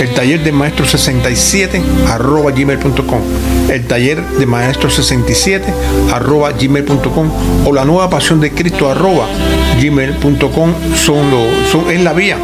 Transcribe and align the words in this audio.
el 0.00 0.10
taller 0.10 0.42
de 0.42 0.52
maestro 0.52 0.86
67 0.86 1.80
arroba 2.08 2.50
gmail.com, 2.50 3.20
el 3.70 3.86
taller 3.86 4.22
de 4.22 4.46
maestro 4.46 4.90
67 4.90 5.72
arroba 6.12 6.52
gmail.com 6.52 7.30
o 7.66 7.72
la 7.72 7.84
nueva 7.84 8.10
pasión 8.10 8.40
de 8.40 8.50
Cristo 8.50 8.90
arroba 8.90 9.26
gmail.com 9.80 10.72
son, 10.94 11.30
son, 11.70 11.90
es 11.90 12.00
la 12.02 12.12
vía 12.12 12.36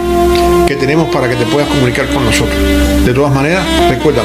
que 0.67 0.77
tenemos 0.77 1.09
para 1.15 1.29
que 1.29 1.37
te 1.37 1.47
puedas 1.47 1.69
comunicar 1.69 2.07
con 2.09 2.25
nosotros. 2.25 2.57
De 3.05 3.15
todas 3.15 3.33
maneras, 3.33 3.65
recuerda, 3.89 4.23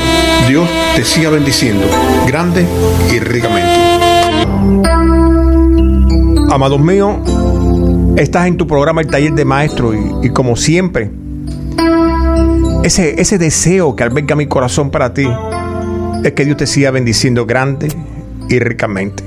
Dios 0.47 0.67
te 0.95 1.03
siga 1.03 1.29
bendiciendo 1.29 1.85
grande 2.27 2.65
y 3.11 3.19
ricamente. 3.19 3.79
Amados 6.51 6.79
míos, 6.79 7.17
Estás 8.17 8.47
en 8.47 8.57
tu 8.57 8.67
programa 8.67 9.01
El 9.01 9.07
Taller 9.07 9.33
de 9.33 9.45
Maestro 9.45 9.93
y, 10.21 10.29
como 10.29 10.55
siempre, 10.55 11.09
ese, 12.83 13.19
ese 13.21 13.37
deseo 13.37 13.95
que 13.95 14.03
alberga 14.03 14.35
mi 14.35 14.47
corazón 14.47 14.91
para 14.91 15.13
ti 15.13 15.27
es 16.23 16.33
que 16.33 16.45
Dios 16.45 16.57
te 16.57 16.67
siga 16.67 16.91
bendiciendo 16.91 17.45
grande 17.45 17.87
y 18.49 18.59
ricamente. 18.59 19.23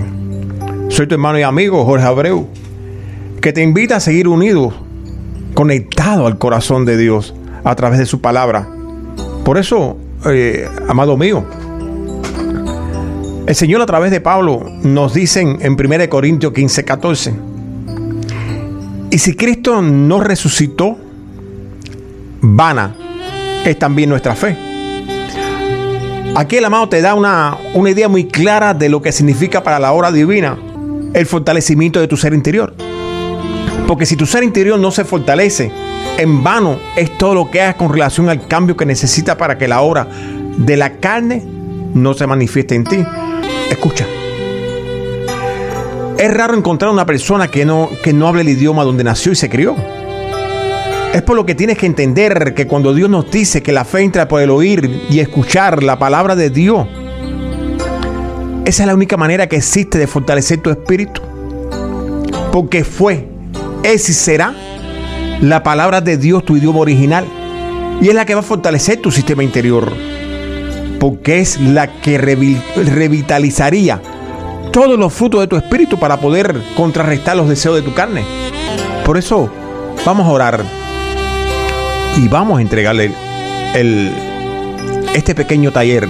Soy 0.88 1.06
tu 1.06 1.14
hermano 1.14 1.38
y 1.38 1.42
amigo 1.42 1.84
Jorge 1.84 2.04
Abreu, 2.04 2.46
que 3.40 3.52
te 3.52 3.62
invita 3.62 3.96
a 3.96 4.00
seguir 4.00 4.28
unido, 4.28 4.72
conectado 5.54 6.26
al 6.26 6.38
corazón 6.38 6.84
de 6.84 6.96
Dios 6.96 7.34
a 7.64 7.74
través 7.74 7.98
de 7.98 8.06
su 8.06 8.20
palabra. 8.20 8.68
Por 9.44 9.58
eso, 9.58 9.96
eh, 10.26 10.68
amado 10.88 11.16
mío, 11.16 11.44
el 13.46 13.54
Señor 13.54 13.80
a 13.82 13.86
través 13.86 14.10
de 14.10 14.20
Pablo 14.20 14.64
nos 14.82 15.14
dice 15.14 15.40
en 15.40 15.72
1 15.72 16.08
Corintios 16.08 16.52
15, 16.52 16.84
14, 16.84 17.34
y 19.14 19.18
si 19.20 19.36
Cristo 19.36 19.80
no 19.80 20.18
resucitó, 20.18 20.98
vana 22.40 22.96
es 23.64 23.78
también 23.78 24.10
nuestra 24.10 24.34
fe. 24.34 24.56
Aquí 26.34 26.56
el 26.56 26.64
amado 26.64 26.88
te 26.88 27.00
da 27.00 27.14
una, 27.14 27.56
una 27.74 27.90
idea 27.90 28.08
muy 28.08 28.26
clara 28.26 28.74
de 28.74 28.88
lo 28.88 29.00
que 29.02 29.12
significa 29.12 29.62
para 29.62 29.78
la 29.78 29.92
hora 29.92 30.10
divina 30.10 30.58
el 31.12 31.26
fortalecimiento 31.26 32.00
de 32.00 32.08
tu 32.08 32.16
ser 32.16 32.34
interior. 32.34 32.74
Porque 33.86 34.04
si 34.04 34.16
tu 34.16 34.26
ser 34.26 34.42
interior 34.42 34.80
no 34.80 34.90
se 34.90 35.04
fortalece, 35.04 35.70
en 36.18 36.42
vano 36.42 36.80
es 36.96 37.16
todo 37.16 37.34
lo 37.34 37.52
que 37.52 37.62
hagas 37.62 37.76
con 37.76 37.92
relación 37.92 38.28
al 38.28 38.48
cambio 38.48 38.76
que 38.76 38.84
necesita 38.84 39.38
para 39.38 39.56
que 39.56 39.68
la 39.68 39.80
hora 39.82 40.08
de 40.56 40.76
la 40.76 40.96
carne 40.96 41.40
no 41.94 42.14
se 42.14 42.26
manifieste 42.26 42.74
en 42.74 42.82
ti. 42.82 43.04
Escucha. 43.70 44.06
Es 46.18 46.32
raro 46.32 46.56
encontrar 46.56 46.92
una 46.92 47.06
persona 47.06 47.48
que 47.48 47.64
no, 47.64 47.90
que 48.02 48.12
no 48.12 48.28
hable 48.28 48.42
el 48.42 48.48
idioma 48.48 48.84
donde 48.84 49.02
nació 49.02 49.32
y 49.32 49.34
se 49.34 49.50
crió. 49.50 49.74
Es 51.12 51.22
por 51.22 51.36
lo 51.36 51.44
que 51.44 51.54
tienes 51.54 51.76
que 51.76 51.86
entender 51.86 52.54
que 52.54 52.66
cuando 52.66 52.94
Dios 52.94 53.10
nos 53.10 53.30
dice 53.30 53.62
que 53.62 53.72
la 53.72 53.84
fe 53.84 54.02
entra 54.02 54.28
por 54.28 54.40
el 54.40 54.50
oír 54.50 55.02
y 55.10 55.18
escuchar 55.18 55.82
la 55.82 55.98
palabra 55.98 56.36
de 56.36 56.50
Dios, 56.50 56.86
esa 58.64 58.82
es 58.82 58.86
la 58.86 58.94
única 58.94 59.16
manera 59.16 59.48
que 59.48 59.56
existe 59.56 59.98
de 59.98 60.06
fortalecer 60.06 60.58
tu 60.58 60.70
espíritu. 60.70 61.20
Porque 62.52 62.84
fue, 62.84 63.28
es 63.82 64.08
y 64.08 64.12
será 64.12 64.54
la 65.40 65.62
palabra 65.64 66.00
de 66.00 66.16
Dios 66.16 66.44
tu 66.44 66.56
idioma 66.56 66.78
original. 66.78 67.26
Y 68.00 68.08
es 68.08 68.14
la 68.14 68.24
que 68.24 68.34
va 68.34 68.40
a 68.40 68.44
fortalecer 68.44 69.00
tu 69.00 69.10
sistema 69.10 69.42
interior. 69.42 69.92
Porque 71.00 71.40
es 71.40 71.60
la 71.60 72.00
que 72.00 72.18
revitalizaría 72.18 74.00
todos 74.74 74.98
los 74.98 75.12
frutos 75.12 75.40
de 75.40 75.46
tu 75.46 75.56
espíritu 75.56 76.00
para 76.00 76.16
poder 76.16 76.60
contrarrestar 76.74 77.36
los 77.36 77.48
deseos 77.48 77.76
de 77.76 77.82
tu 77.82 77.94
carne. 77.94 78.24
Por 79.04 79.16
eso 79.16 79.48
vamos 80.04 80.26
a 80.26 80.30
orar 80.30 80.64
y 82.16 82.26
vamos 82.26 82.58
a 82.58 82.62
entregarle 82.62 83.14
el, 83.72 84.12
este 85.14 85.36
pequeño 85.36 85.70
taller 85.70 86.08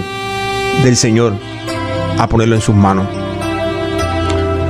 del 0.83 0.95
Señor 0.95 1.33
a 2.17 2.27
ponerlo 2.27 2.55
en 2.55 2.61
sus 2.61 2.73
manos. 2.73 3.05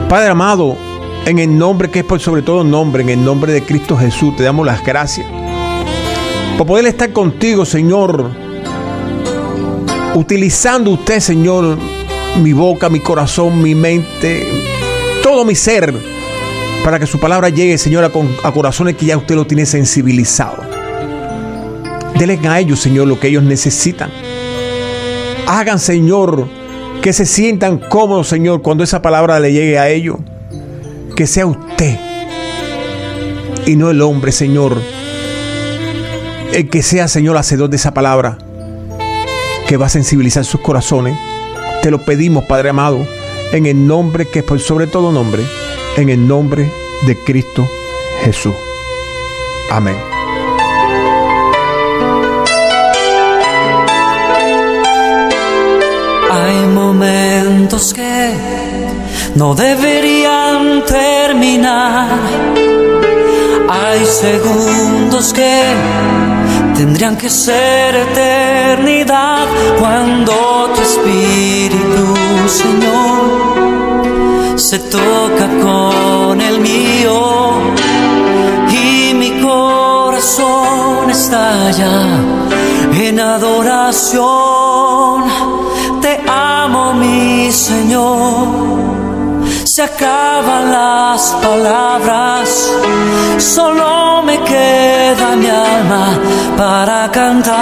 Padre 0.10 0.28
amado, 0.28 0.76
en 1.26 1.40
el 1.40 1.58
nombre 1.58 1.90
que 1.90 2.00
es 2.00 2.06
por 2.06 2.20
sobre 2.20 2.42
todo 2.42 2.66
nombre, 2.66 3.02
en 3.02 3.10
el 3.10 3.24
nombre 3.24 3.54
de 3.54 3.64
Cristo 3.64 3.96
Jesús, 3.96 4.36
te 4.36 4.44
damos 4.44 4.66
las 4.66 4.84
gracias 4.84 5.26
por 6.58 6.68
poder 6.68 6.86
estar 6.88 7.14
contigo, 7.14 7.66
Señor, 7.66 8.30
utilizando 10.16 10.92
usted, 10.92 11.22
Señor, 11.22 11.78
mi 12.42 12.54
boca, 12.54 12.90
mi 12.90 13.00
corazón, 13.00 13.62
mi 13.62 13.76
mente, 13.76 14.48
todo 15.24 15.46
mi 15.46 15.56
ser, 15.56 15.94
para 16.84 17.00
que 17.00 17.06
su 17.06 17.20
palabra 17.20 17.50
llegue, 17.50 17.78
Señor, 17.78 18.04
a, 18.04 18.52
corazones 18.52 18.96
que 18.96 19.06
ya 19.06 19.18
usted 19.18 19.36
lo 19.36 19.48
tiene 19.48 19.66
sensibilizado. 19.66 20.64
Denle 22.18 22.40
a 22.48 22.60
ellos, 22.60 22.80
Señor, 22.80 23.08
lo 23.08 23.20
que 23.20 23.28
ellos 23.28 23.44
necesitan. 23.44 24.10
Hagan, 25.48 25.80
Señor, 25.80 26.48
que 27.02 27.14
se 27.14 27.26
sientan 27.26 27.78
cómodos, 27.78 28.28
Señor, 28.28 28.62
cuando 28.62 28.84
esa 28.84 29.02
palabra 29.02 29.40
le 29.40 29.52
llegue 29.52 29.80
a 29.80 29.90
ellos. 29.90 30.18
Que 31.16 31.28
sea 31.28 31.46
usted 31.46 31.98
y 33.66 33.76
no 33.76 33.90
el 33.90 34.02
hombre, 34.02 34.32
Señor. 34.32 34.78
El 36.54 36.70
que 36.70 36.84
sea, 36.84 37.08
Señor, 37.08 37.38
hacedor 37.38 37.70
de 37.70 37.78
esa 37.78 37.94
palabra, 37.94 38.38
que 39.68 39.78
va 39.78 39.88
a 39.88 39.90
sensibilizar 39.90 40.46
sus 40.46 40.62
corazones 40.62 41.18
te 41.86 41.92
lo 41.92 42.00
pedimos, 42.00 42.46
Padre 42.46 42.70
amado, 42.70 43.08
en 43.52 43.68
el 43.68 43.86
nombre 43.86 44.26
que 44.26 44.40
es 44.40 44.46
por 44.46 44.60
sobre 44.60 44.88
todo 44.88 45.12
nombre, 45.12 45.44
en 45.98 46.10
el 46.10 46.28
nombre 46.28 46.68
de 47.06 47.16
Cristo 47.16 47.70
Jesús. 48.24 48.56
Amén. 49.70 49.96
Hay 56.32 56.68
momentos 56.74 57.94
que 57.94 58.34
no 59.36 59.54
deberían 59.54 60.84
terminar. 60.86 62.10
Hay 63.70 64.04
segundos 64.06 65.32
que 65.34 65.62
tendrían 66.76 67.16
que 67.16 67.30
ser 67.30 67.96
eternidad 67.96 69.48
cuando 69.80 70.70
tu 70.74 70.82
espíritu, 70.82 72.14
Señor, 72.48 74.60
se 74.60 74.80
toca 74.80 75.48
con 75.64 76.42
el 76.42 76.60
mío 76.60 77.54
y 78.70 79.14
mi 79.14 79.40
corazón 79.42 81.10
estalla 81.10 82.20
en 82.94 83.20
adoración. 83.20 84.26
Te 86.02 86.20
amo, 86.28 86.94
mi 86.94 87.52
Señor 87.52 88.76
se 89.76 89.84
acaban 89.84 90.72
las 90.72 91.36
palabras, 91.44 92.72
solo 93.40 94.24
me 94.24 94.40
queda 94.44 95.36
mi 95.36 95.48
para 96.58 97.12
cantarte. 97.12 97.56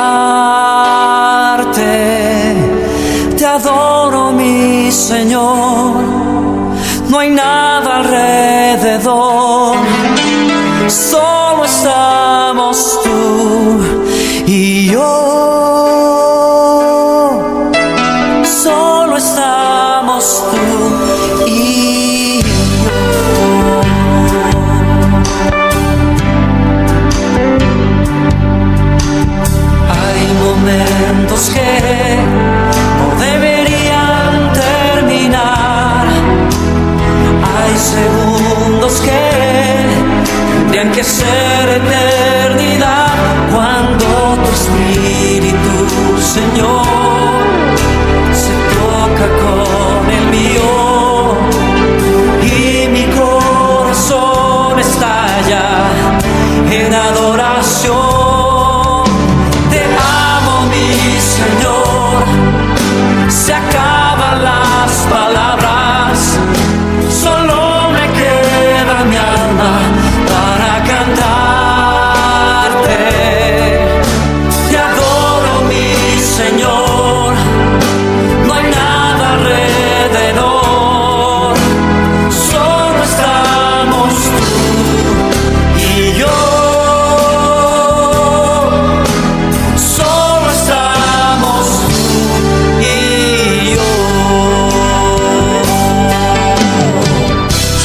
Te 3.38 3.46
adoro, 3.46 4.32
mi 4.32 4.92
Señor, 4.92 5.96
no 7.10 7.20
hay 7.20 7.30
nada 7.30 7.98
alrededor, 7.98 9.78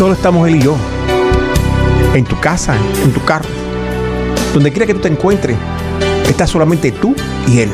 Solo 0.09 0.17
estamos 0.17 0.49
él 0.49 0.57
y 0.57 0.63
yo. 0.63 0.75
En 2.15 2.25
tu 2.25 2.41
casa, 2.41 2.75
en 3.05 3.13
tu 3.13 3.23
carro. 3.27 3.45
Donde 4.55 4.71
quiera 4.71 4.87
que 4.87 4.95
tú 4.95 5.01
te 5.01 5.09
encuentres, 5.09 5.55
está 6.27 6.47
solamente 6.47 6.93
tú 6.93 7.15
y 7.47 7.59
él. 7.59 7.69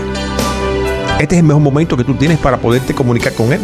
Este 1.20 1.36
es 1.36 1.42
el 1.42 1.46
mejor 1.46 1.62
momento 1.62 1.96
que 1.96 2.02
tú 2.02 2.14
tienes 2.14 2.40
para 2.40 2.56
poderte 2.56 2.92
comunicar 2.92 3.34
con 3.34 3.52
él. 3.52 3.60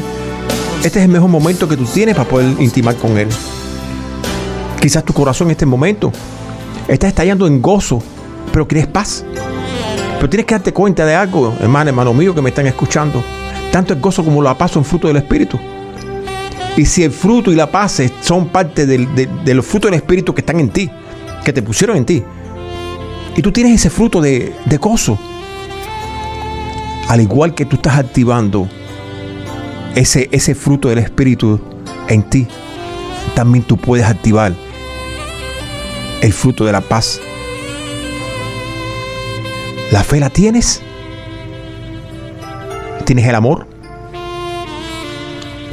Este 0.85 1.01
es 1.01 1.05
el 1.05 1.11
mejor 1.11 1.29
momento 1.29 1.69
que 1.69 1.77
tú 1.77 1.85
tienes 1.85 2.15
para 2.15 2.29
poder 2.29 2.63
intimar 2.63 2.95
con 2.95 3.19
él. 3.19 3.27
Quizás 4.81 5.03
tu 5.03 5.13
corazón 5.15 5.49
en 5.49 5.51
este 5.51 5.67
momento 5.67 6.13
está 6.87 7.09
estallando 7.09 7.49
en 7.49 7.61
gozo, 7.61 8.01
pero 8.53 8.69
quieres 8.69 8.87
paz. 8.87 9.25
Pero 10.15 10.31
tienes 10.31 10.47
que 10.47 10.55
darte 10.55 10.73
cuenta 10.73 11.05
de 11.05 11.17
algo, 11.17 11.57
hermano, 11.59 11.91
hermano 11.91 12.15
mío, 12.15 12.37
que 12.37 12.41
me 12.41 12.51
están 12.51 12.69
escuchando. 12.69 13.21
Tanto 13.73 13.95
el 13.95 14.01
gozo 14.01 14.25
como 14.25 14.41
la 14.41 14.57
paz 14.57 14.71
son 14.71 14.85
fruto 14.85 15.09
del 15.09 15.17
Espíritu. 15.17 15.59
Y 16.77 16.87
si 16.87 17.03
el 17.03 17.11
fruto 17.11 17.53
y 17.53 17.57
la 17.57 17.71
paz 17.71 18.01
son 18.23 18.49
parte 18.49 18.87
de 18.87 19.55
los 19.55 19.67
frutos 19.67 19.91
del 19.91 19.99
Espíritu 20.01 20.35
que 20.35 20.41
están 20.41 20.61
en 20.61 20.71
ti, 20.71 20.91
que 21.45 21.53
te 21.53 21.63
pusieron 21.63 21.97
en 21.97 22.05
ti, 22.05 22.23
y 23.37 23.43
tú 23.43 23.53
tienes 23.53 23.75
ese 23.75 23.91
fruto 23.91 24.21
de, 24.21 24.53
de 24.65 24.77
gozo, 24.77 25.19
al 27.09 27.21
igual 27.21 27.55
que 27.55 27.65
tú 27.65 27.77
estás 27.77 27.99
activando 27.99 28.69
ese, 29.95 30.29
ese 30.33 30.55
fruto 30.55 30.89
del 30.89 30.99
Espíritu 30.99 31.61
en 32.09 32.23
ti, 32.23 32.47
también 33.35 33.65
tú 33.65 33.77
puedes 33.77 34.07
activar 34.07 34.55
el 36.21 36.33
fruto 36.33 36.65
de 36.65 36.73
la 36.73 36.81
paz. 36.81 37.21
¿La 39.91 40.05
fe 40.05 40.21
la 40.21 40.31
tienes? 40.31 40.83
¿Tienes 43.05 43.27
el 43.27 43.35
amor? 43.35 43.67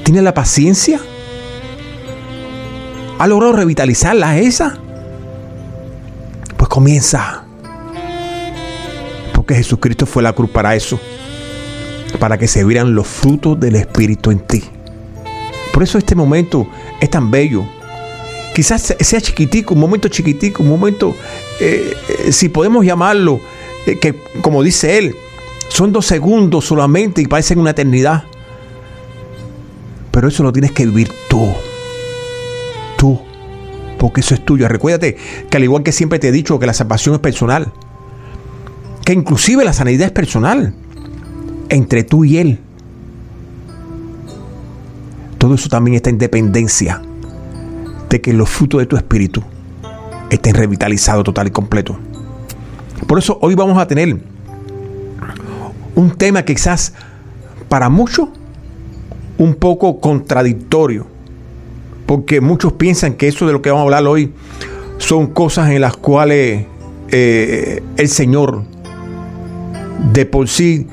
¿Tienes 0.08 0.24
la 0.24 0.34
paciencia? 0.34 1.02
¿Ha 3.20 3.28
logrado 3.28 3.52
revitalizarla 3.52 4.38
esa? 4.38 4.78
Pues 6.56 6.70
comienza. 6.70 7.44
Porque 9.34 9.56
Jesucristo 9.56 10.06
fue 10.06 10.24
la 10.24 10.32
cruz 10.32 10.50
para 10.50 10.74
eso. 10.78 10.98
Para 12.22 12.38
que 12.38 12.48
se 12.48 12.64
vieran 12.64 12.96
los 12.96 13.06
frutos 13.06 13.60
del 13.60 13.76
Espíritu 13.76 14.32
en 14.32 14.40
ti. 14.40 14.64
Por 15.74 15.84
eso 15.84 15.98
este 15.98 16.16
momento 16.16 16.66
es 17.02 17.10
tan 17.10 17.30
bello. 17.30 17.66
Quizás 18.56 18.82
se- 18.84 19.04
sea 19.04 19.20
chiquitico, 19.20 19.74
un 19.74 19.82
momento 19.82 20.08
chiquitico, 20.08 20.64
un 20.64 20.70
momento, 20.70 21.14
eh, 21.60 21.94
eh, 22.28 22.32
si 22.32 22.48
podemos 22.48 22.86
llamarlo, 22.86 23.42
eh, 23.86 24.00
que 24.00 24.16
como 24.40 24.64
dice 24.64 25.00
él, 25.00 25.14
son 25.68 25.92
dos 25.92 26.06
segundos 26.06 26.64
solamente 26.64 27.22
y 27.22 27.28
parecen 27.28 27.60
una 27.60 27.72
eternidad. 27.72 28.24
Pero 30.18 30.30
eso 30.30 30.42
lo 30.42 30.52
tienes 30.52 30.72
que 30.72 30.84
vivir 30.84 31.12
tú. 31.30 31.48
Tú. 32.98 33.20
Porque 34.00 34.22
eso 34.22 34.34
es 34.34 34.44
tuyo. 34.44 34.68
Recuérdate 34.68 35.16
que 35.48 35.58
al 35.58 35.64
igual 35.64 35.84
que 35.84 35.92
siempre 35.92 36.18
te 36.18 36.30
he 36.30 36.32
dicho 36.32 36.58
que 36.58 36.66
la 36.66 36.74
salvación 36.74 37.14
es 37.14 37.22
personal. 37.22 37.72
Que 39.06 39.14
inclusive 39.14 39.64
la 39.64 39.74
sanidad 39.74 40.08
es 40.08 40.12
personal. 40.12 40.74
Entre 41.70 42.04
tú 42.04 42.26
y 42.26 42.40
Él. 42.40 42.60
Todo 45.38 45.54
eso 45.54 45.70
también 45.70 45.94
está 45.94 46.10
en 46.10 46.18
dependencia 46.18 47.00
de 48.10 48.20
que 48.20 48.34
los 48.34 48.50
frutos 48.50 48.80
de 48.80 48.88
tu 48.88 48.98
espíritu 48.98 49.44
estén 50.32 50.56
revitalizados 50.56 51.26
total 51.26 51.46
y 51.46 51.52
completo. 51.52 51.96
Por 53.06 53.20
eso 53.20 53.38
hoy 53.44 53.54
vamos 53.54 53.78
a 53.78 53.86
tener 53.86 54.20
un 55.94 56.12
tema 56.18 56.42
que 56.42 56.56
quizás 56.56 56.94
para 57.70 57.90
muchos 57.90 58.30
un 59.38 59.56
poco 59.56 60.00
contradictorio, 60.00 61.08
porque 62.06 62.42
muchos 62.42 62.74
piensan 62.74 63.14
que 63.14 63.28
eso 63.28 63.46
de 63.46 63.54
lo 63.54 63.62
que 63.62 63.70
vamos 63.70 63.82
a 63.82 63.86
hablar 63.86 64.08
hoy 64.08 64.34
son 64.98 65.28
cosas 65.28 65.70
en 65.70 65.82
las 65.82 65.96
cuales 65.96 66.66
eh, 67.10 67.84
el 67.98 68.10
Señor 68.10 68.64
de 70.14 70.26
por 70.26 70.48
sí 70.48 70.88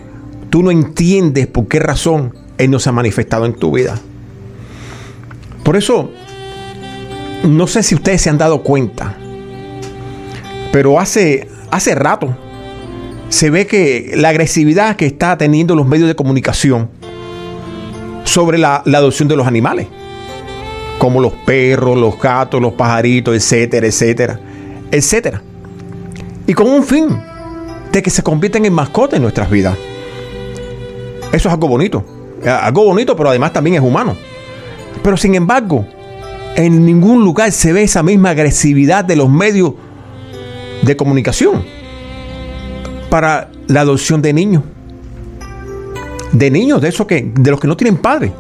tú 0.51 0.63
no 0.63 0.71
entiendes 0.71 1.47
por 1.47 1.67
qué 1.67 1.81
razón 1.81 2.35
Él 2.59 2.71
no 2.71 2.79
se 2.79 2.89
ha 2.89 2.93
manifestado 2.93 3.47
en 3.47 3.55
tu 3.55 3.73
vida. 3.73 3.99
Por 5.63 5.77
eso, 5.77 6.11
no 7.43 7.67
sé 7.67 7.83
si 7.83 7.95
ustedes 7.95 8.23
se 8.23 8.31
han 8.31 8.39
dado 8.39 8.63
cuenta, 8.63 9.17
pero 10.73 11.01
hace, 11.01 11.49
hace 11.71 11.95
rato 11.95 12.37
se 13.31 13.51
ve 13.51 13.67
que 13.67 14.13
la 14.17 14.29
agresividad 14.29 14.97
que 14.97 15.07
está 15.07 15.37
teniendo 15.39 15.75
los 15.75 15.87
medios 15.87 16.07
de 16.07 16.15
comunicación 16.15 16.91
sobre 18.35 18.59
la, 18.59 18.83
adopción 18.85 19.29
de 19.29 19.37
los 19.37 19.47
animales, 19.47 19.87
como 20.99 21.21
los 21.21 21.33
perros, 21.33 21.97
los 21.97 22.19
gatos, 22.19 22.61
los 22.61 22.73
pajaritos, 22.73 23.33
etcétera, 23.33 23.87
etcétera, 23.87 24.41
etcétera. 24.91 25.41
Y 26.45 26.53
con 26.53 26.67
un 26.69 26.83
fin 26.83 27.17
de 27.93 28.03
que 28.03 28.11
se 28.11 28.25
conviertan 28.25 28.65
en 28.65 28.73
mascotas 28.73 29.19
en 29.19 29.23
nuestras 29.23 29.49
vidas. 29.49 29.79
Eso 31.33 31.49
es 31.49 31.55
algo 31.55 31.69
bonito. 31.69 32.05
Eh, 32.43 32.49
Algo 32.49 32.87
bonito, 32.87 33.15
pero 33.15 33.29
además 33.29 33.53
también 33.53 33.77
es 33.77 33.83
humano. 33.83 34.17
Pero 35.01 35.17
sin 35.17 35.37
embargo, 35.37 35.87
en 36.57 36.85
ningún 36.85 37.23
lugar 37.23 37.53
se 37.53 37.73
ve 37.73 37.85
esa 37.85 38.03
misma 38.03 38.31
agresividad 38.31 39.05
de 39.05 39.15
los 39.15 39.31
medios 39.31 39.75
de 40.83 40.97
comunicación 40.97 41.65
para 43.11 43.49
la 43.69 43.83
adopción 43.83 44.21
de 44.21 44.33
niños. 44.33 44.65
De 46.35 46.51
niños, 46.51 46.83
de 46.83 46.89
esos 46.89 47.07
que, 47.07 47.33
de 47.35 47.51
los 47.51 47.59
que 47.59 47.67
no 47.67 47.77
tienen 47.77 47.97
padre. 47.97 48.33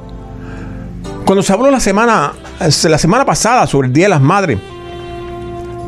Cuando 1.24 1.42
se 1.42 1.52
habló 1.52 1.70
la 1.70 1.80
semana 1.80 2.34
la 2.58 2.98
semana 2.98 3.24
pasada 3.24 3.66
sobre 3.66 3.88
el 3.88 3.94
Día 3.94 4.04
de 4.06 4.10
las 4.10 4.20
Madres, 4.20 4.58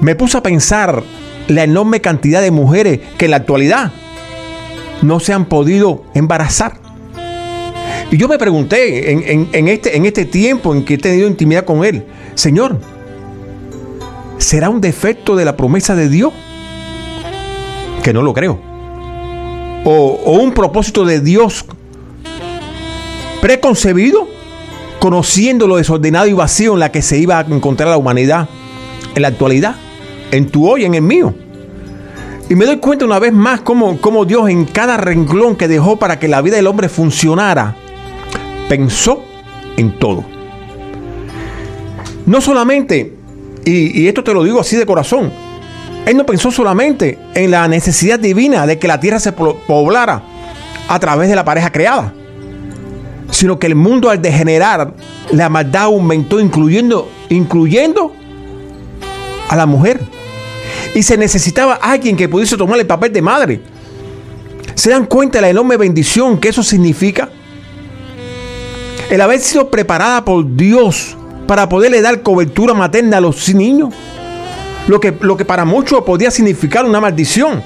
me 0.00 0.14
puse 0.14 0.36
a 0.36 0.42
pensar 0.42 1.02
la 1.48 1.64
enorme 1.64 2.00
cantidad 2.00 2.42
de 2.42 2.50
mujeres 2.50 3.00
que 3.16 3.26
en 3.26 3.30
la 3.30 3.38
actualidad 3.38 3.92
no 5.02 5.20
se 5.20 5.32
han 5.32 5.46
podido 5.46 6.04
embarazar. 6.14 6.80
Y 8.10 8.16
yo 8.16 8.28
me 8.28 8.38
pregunté 8.38 9.12
en, 9.12 9.68
este, 9.68 9.96
en 9.96 10.06
este 10.06 10.25
tiempo 10.25 10.75
en 10.75 10.84
que 10.84 10.94
he 10.94 10.98
tenido 10.98 11.26
intimidad 11.26 11.64
con 11.64 11.84
Él, 11.84 12.04
Señor, 12.34 12.78
¿será 14.38 14.68
un 14.68 14.80
defecto 14.80 15.34
de 15.34 15.44
la 15.44 15.56
promesa 15.56 15.96
de 15.96 16.08
Dios? 16.08 16.32
Que 18.02 18.12
no 18.12 18.22
lo 18.22 18.32
creo. 18.32 18.60
O 19.84 20.40
un 20.40 20.52
propósito 20.52 21.04
de 21.04 21.20
Dios 21.20 21.64
preconcebido, 23.40 24.28
conociendo 24.99 25.66
lo 25.66 25.76
desordenado 25.76 26.26
y 26.26 26.33
vacío 26.33 26.75
en 26.75 26.81
la 26.81 26.93
que 26.93 27.02
se 27.02 27.19
iba 27.19 27.38
a 27.38 27.43
encontrar 27.43 27.88
la 27.88 27.97
humanidad 27.97 28.49
en 29.14 29.23
la 29.23 29.28
actualidad, 29.28 29.76
en 30.31 30.49
tu 30.49 30.69
hoy, 30.69 30.85
en 30.85 30.95
el 30.95 31.02
mío. 31.02 31.35
Y 32.49 32.55
me 32.55 32.64
doy 32.64 32.76
cuenta 32.78 33.05
una 33.05 33.19
vez 33.19 33.33
más 33.33 33.61
cómo, 33.61 34.00
cómo 34.00 34.25
Dios 34.25 34.49
en 34.49 34.66
cada 34.66 34.97
renglón 34.97 35.57
que 35.57 35.69
dejó 35.69 35.97
para 35.97 36.19
que 36.19 36.28
la 36.28 36.43
vida 36.43 36.57
del 36.57 36.66
hombre 36.66 36.88
funcionara, 36.88 37.75
pensó 38.69 39.23
en 39.76 39.99
todo. 39.99 40.25
No 42.25 42.40
solamente, 42.40 43.14
y, 43.64 44.07
esto 44.07 44.23
te 44.23 44.35
lo 44.35 44.45
digo 44.45 44.61
así 44.61 44.76
de 44.76 44.87
corazón, 44.87 45.33
Él 46.07 46.16
no 46.16 46.26
pensó 46.26 46.50
solamente 46.50 47.19
en 47.35 47.50
la 47.50 47.66
necesidad 47.69 48.19
divina 48.19 48.66
de 48.66 48.78
que 48.78 48.88
la 48.88 49.00
tierra 49.00 49.21
se 49.21 49.33
poblara 49.33 50.23
a 50.88 50.99
través 51.00 51.28
de 51.28 51.37
la 51.37 51.45
pareja 51.45 51.71
creada, 51.71 52.12
sino 53.30 53.59
que 53.59 53.66
el 53.66 53.75
mundo 53.75 54.11
al 54.11 54.23
degenerar, 54.23 54.95
la 55.33 55.49
maldad 55.49 55.85
aumentó, 55.85 56.40
incluyendo, 56.40 57.11
incluyendo 57.28 58.12
a 59.49 59.56
la 59.56 59.66
mujer 59.66 60.00
y 60.95 61.02
se 61.02 61.18
necesitaba 61.18 61.75
alguien 61.75 62.16
que 62.16 62.28
pudiese 62.28 62.56
tomar 62.56 62.80
el 62.80 62.87
papel 62.87 63.12
de 63.12 63.21
madre. 63.21 63.61
¿Se 64.75 64.90
dan 64.90 65.04
cuenta 65.04 65.38
de 65.38 65.42
la 65.42 65.50
enorme 65.50 65.76
bendición 65.76 66.38
que 66.38 66.49
eso 66.49 66.62
significa? 66.62 67.28
El 69.11 69.21
haber 69.21 69.40
sido 69.40 69.71
preparada 69.71 70.25
por 70.25 70.56
Dios 70.56 71.16
para 71.47 71.68
poderle 71.68 72.00
dar 72.00 72.23
cobertura 72.23 72.73
materna 72.73 73.18
a 73.18 73.21
los 73.21 73.54
niños. 73.54 73.92
Lo 74.88 74.99
que, 74.99 75.14
lo 75.21 75.37
que 75.37 75.45
para 75.45 75.64
muchos 75.66 76.02
podía 76.02 76.30
significar 76.30 76.85
una 76.87 77.00
maldición. 77.00 77.62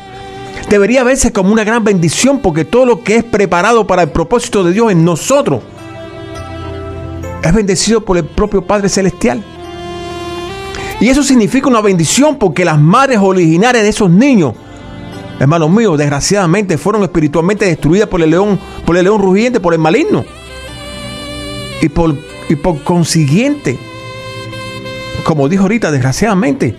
Debería 0.69 1.03
verse 1.03 1.33
como 1.33 1.53
una 1.53 1.65
gran 1.65 1.83
bendición 1.83 2.39
porque 2.39 2.65
todo 2.65 2.87
lo 2.87 3.03
que 3.03 3.17
es 3.17 3.25
preparado 3.25 3.87
para 3.87 4.03
el 4.03 4.11
propósito 4.11 4.63
de 4.63 4.73
Dios 4.73 4.93
en 4.93 5.05
nosotros 5.05 5.63
es 7.43 7.53
bendecido 7.55 8.03
por 8.03 8.17
el 8.17 8.25
propio 8.25 8.63
Padre 8.63 8.89
Celestial. 8.89 9.43
Y 11.01 11.09
eso 11.09 11.23
significa 11.23 11.69
una 11.69 11.81
bendición 11.81 12.37
porque 12.39 12.65
las 12.65 12.79
madres 12.79 13.19
originarias 13.21 13.83
de 13.83 13.89
esos 13.89 14.11
niños, 14.11 14.55
hermanos 15.39 15.71
míos, 15.71 15.97
desgraciadamente 15.99 16.77
fueron 16.77 17.03
espiritualmente 17.03 17.65
destruidas 17.65 18.09
por 18.09 18.23
el 18.23 18.31
león, 18.31 18.61
por 18.85 18.97
el 18.97 19.05
león 19.05 19.21
rugiente, 19.21 19.61
por 19.61 19.73
el 19.73 19.81
maligno. 19.81 20.25
Y 21.81 21.89
por, 21.89 22.15
y 22.51 22.57
por 22.57 22.85
consiguiente, 22.85 23.79
como 25.25 25.49
dijo 25.49 25.63
ahorita, 25.63 25.91
desgraciadamente, 25.91 26.77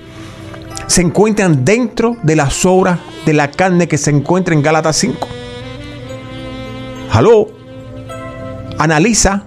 se 0.86 1.02
encuentran 1.02 1.66
dentro 1.66 2.16
de 2.22 2.36
las 2.36 2.64
obras 2.66 3.00
de 3.26 3.34
la 3.34 3.52
carne 3.52 3.88
que 3.88 3.98
se 3.98 4.12
encuentra 4.12 4.54
en 4.54 4.62
Gálatas 4.62 4.98
5. 4.98 5.28
Aló, 7.12 7.48
analiza 8.78 9.44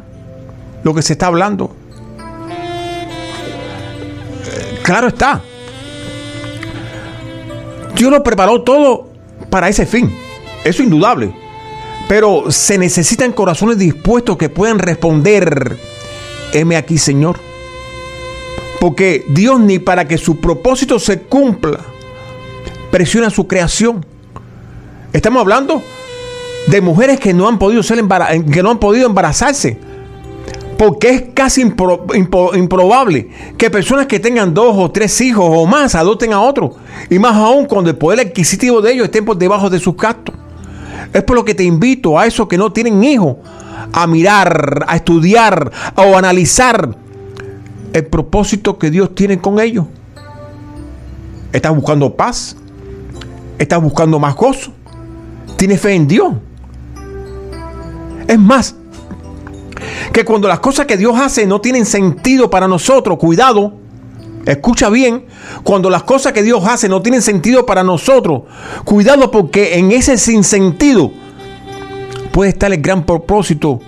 lo 0.82 0.94
que 0.94 1.02
se 1.02 1.14
está 1.14 1.26
hablando. 1.26 1.74
Claro 4.82 5.08
está. 5.08 5.40
Dios 7.96 8.10
lo 8.10 8.22
preparó 8.22 8.62
todo 8.62 9.08
para 9.50 9.68
ese 9.68 9.86
fin. 9.86 10.14
Eso 10.64 10.82
es 10.82 10.86
indudable. 10.86 11.34
Pero 12.08 12.50
se 12.50 12.76
necesitan 12.76 13.32
corazones 13.32 13.78
dispuestos 13.78 14.36
que 14.36 14.50
puedan 14.50 14.78
responder, 14.78 15.78
heme 16.52 16.76
aquí 16.76 16.98
Señor. 16.98 17.40
Porque 18.78 19.24
Dios 19.28 19.58
ni 19.60 19.78
para 19.78 20.06
que 20.06 20.18
su 20.18 20.38
propósito 20.38 20.98
se 20.98 21.20
cumpla, 21.20 21.80
presiona 22.94 23.28
su 23.28 23.48
creación. 23.48 24.06
Estamos 25.12 25.40
hablando 25.40 25.82
de 26.68 26.80
mujeres 26.80 27.18
que 27.18 27.34
no 27.34 27.48
han 27.48 27.58
podido 27.58 27.82
ser 27.82 27.98
que 28.52 28.62
no 28.62 28.70
han 28.70 28.78
podido 28.78 29.08
embarazarse 29.08 29.76
porque 30.78 31.10
es 31.10 31.22
casi 31.34 31.62
improbable 31.62 33.30
que 33.58 33.68
personas 33.68 34.06
que 34.06 34.20
tengan 34.20 34.54
dos 34.54 34.76
o 34.78 34.92
tres 34.92 35.20
hijos 35.22 35.44
o 35.44 35.66
más 35.66 35.96
adopten 35.96 36.32
a 36.32 36.40
otro. 36.40 36.76
Y 37.10 37.18
más 37.18 37.34
aún 37.34 37.66
cuando 37.66 37.90
el 37.90 37.96
poder 37.96 38.28
adquisitivo 38.28 38.80
de 38.80 38.92
ellos 38.92 39.06
estén 39.06 39.24
por 39.24 39.38
debajo 39.38 39.68
de 39.68 39.80
sus 39.80 39.96
gastos. 39.96 40.36
Es 41.12 41.24
por 41.24 41.34
lo 41.34 41.44
que 41.44 41.56
te 41.56 41.64
invito 41.64 42.16
a 42.16 42.26
esos 42.26 42.46
que 42.46 42.56
no 42.56 42.72
tienen 42.72 43.02
hijos 43.02 43.38
a 43.92 44.06
mirar, 44.06 44.84
a 44.86 44.94
estudiar 44.94 45.72
o 45.96 46.16
analizar 46.16 46.96
el 47.92 48.06
propósito 48.06 48.78
que 48.78 48.92
Dios 48.92 49.16
tiene 49.16 49.40
con 49.40 49.58
ellos. 49.58 49.86
¿Estás 51.52 51.74
buscando 51.74 52.14
paz? 52.14 52.56
¿Estás 53.58 53.82
buscando 53.82 54.18
más 54.18 54.34
gozo? 54.34 54.72
¿Tienes 55.56 55.80
fe 55.80 55.94
en 55.94 56.08
Dios? 56.08 56.34
Es 58.26 58.38
más, 58.38 58.74
que 60.12 60.24
cuando 60.24 60.48
las 60.48 60.60
cosas 60.60 60.86
que 60.86 60.96
Dios 60.96 61.18
hace 61.18 61.46
no 61.46 61.60
tienen 61.60 61.86
sentido 61.86 62.50
para 62.50 62.68
nosotros, 62.68 63.18
cuidado, 63.18 63.74
escucha 64.46 64.88
bien, 64.90 65.26
cuando 65.62 65.90
las 65.90 66.02
cosas 66.02 66.32
que 66.32 66.42
Dios 66.42 66.64
hace 66.66 66.88
no 66.88 67.02
tienen 67.02 67.22
sentido 67.22 67.66
para 67.66 67.82
nosotros, 67.82 68.42
cuidado 68.84 69.30
porque 69.30 69.78
en 69.78 69.92
ese 69.92 70.16
sinsentido 70.16 71.12
puede 72.32 72.50
estar 72.50 72.72
el 72.72 72.80
gran 72.80 73.04
propósito 73.04 73.80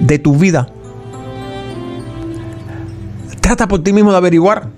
de 0.00 0.18
tu 0.18 0.36
vida. 0.36 0.68
Trata 3.40 3.68
por 3.68 3.82
ti 3.82 3.92
mismo 3.92 4.10
de 4.10 4.16
averiguar. 4.16 4.68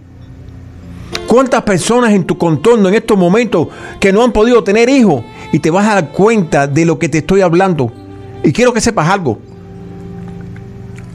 ¿Cuántas 1.28 1.62
personas 1.62 2.12
en 2.12 2.24
tu 2.24 2.36
contorno 2.36 2.88
en 2.88 2.94
estos 2.94 3.16
momentos 3.16 3.68
que 4.00 4.12
no 4.12 4.24
han 4.24 4.32
podido 4.32 4.64
tener 4.64 4.88
hijos? 4.88 5.22
Y 5.52 5.60
te 5.60 5.70
vas 5.70 5.86
a 5.86 5.94
dar 5.94 6.10
cuenta 6.10 6.66
de 6.66 6.84
lo 6.84 6.98
que 6.98 7.08
te 7.08 7.18
estoy 7.18 7.42
hablando. 7.42 7.92
Y 8.42 8.52
quiero 8.52 8.72
que 8.72 8.80
sepas 8.80 9.08
algo 9.08 9.38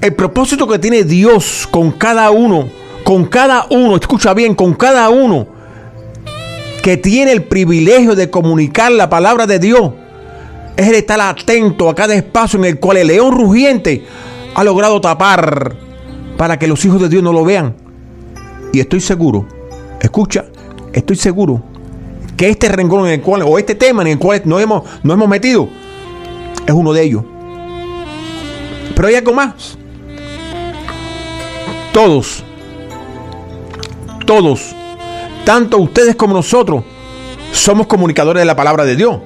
el 0.03 0.13
propósito 0.15 0.67
que 0.67 0.79
tiene 0.79 1.05
Dios 1.05 1.65
con 1.71 1.93
cada 1.93 2.29
uno, 2.29 2.67
con 3.05 3.23
cada 3.23 3.67
uno, 3.69 3.95
escucha 3.95 4.33
bien, 4.33 4.53
con 4.53 4.73
cada 4.73 5.09
uno 5.09 5.47
que 6.83 6.97
tiene 6.97 7.31
el 7.31 7.45
privilegio 7.45 8.13
de 8.13 8.29
comunicar 8.29 8.91
la 8.91 9.09
palabra 9.09 9.47
de 9.47 9.59
Dios, 9.59 9.93
es 10.75 10.89
el 10.89 10.95
estar 10.95 11.21
atento 11.21 11.89
a 11.89 11.95
cada 11.95 12.15
espacio 12.15 12.59
en 12.59 12.65
el 12.65 12.79
cual 12.81 12.97
el 12.97 13.07
león 13.07 13.33
rugiente 13.33 14.03
ha 14.53 14.65
logrado 14.65 14.99
tapar 14.99 15.73
para 16.35 16.59
que 16.59 16.67
los 16.67 16.83
hijos 16.83 16.99
de 17.01 17.07
Dios 17.07 17.23
no 17.23 17.31
lo 17.31 17.45
vean. 17.45 17.73
Y 18.73 18.81
estoy 18.81 18.99
seguro, 18.99 19.47
escucha, 20.03 20.45
estoy 20.93 21.15
seguro 21.15 21.63
que 22.37 22.49
este 22.49 22.69
renglón 22.69 23.07
en 23.07 23.13
el 23.13 23.21
cual, 23.21 23.41
o 23.43 23.57
este 23.57 23.73
tema 23.73 24.03
en 24.03 24.09
el 24.09 24.19
cual 24.19 24.41
nos 24.45 24.61
hemos, 24.61 24.83
nos 25.01 25.15
hemos 25.15 25.27
metido, 25.27 25.67
es 26.65 26.73
uno 26.73 26.93
de 26.93 27.03
ellos. 27.03 27.23
Pero 28.95 29.07
hay 29.07 29.15
algo 29.15 29.33
más 29.33 29.77
todos, 31.93 32.43
todos, 34.25 34.75
tanto 35.45 35.77
ustedes 35.77 36.15
como 36.15 36.33
nosotros, 36.33 36.83
somos 37.51 37.85
comunicadores 37.85 38.41
de 38.41 38.45
la 38.45 38.55
palabra 38.55 38.83
de 38.83 38.95
Dios. 38.95 39.19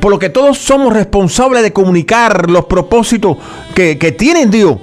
Por 0.00 0.12
lo 0.12 0.18
que 0.18 0.28
todos 0.28 0.58
somos 0.58 0.92
responsables 0.92 1.62
de 1.62 1.72
comunicar 1.72 2.48
los 2.48 2.66
propósitos 2.66 3.36
que, 3.74 3.98
que 3.98 4.12
tiene 4.12 4.46
Dios 4.46 4.76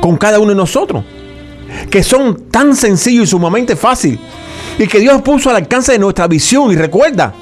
con 0.00 0.16
cada 0.16 0.38
uno 0.38 0.50
de 0.50 0.56
nosotros. 0.56 1.04
Que 1.88 2.02
son 2.02 2.48
tan 2.50 2.74
sencillos 2.74 3.28
y 3.28 3.30
sumamente 3.30 3.76
fáciles. 3.76 4.18
Y 4.78 4.86
que 4.86 4.98
Dios 4.98 5.22
puso 5.22 5.50
al 5.50 5.56
alcance 5.56 5.92
de 5.92 5.98
nuestra 5.98 6.26
visión. 6.26 6.70
Y 6.72 6.76
recuerda, 6.76 7.32